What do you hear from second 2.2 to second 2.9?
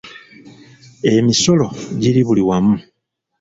buli wamu.